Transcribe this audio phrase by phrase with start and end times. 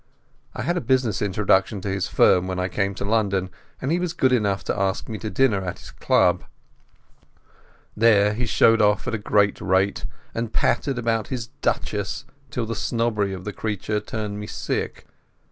[0.55, 3.99] I had a business introduction to his firm when I came to London, and he
[3.99, 6.43] was good enough to ask me to dinner at his club.
[7.95, 12.73] There he showed off at a great rate, and pattered about his duchesses till the
[12.73, 15.05] snobbery of the creature turned me sick.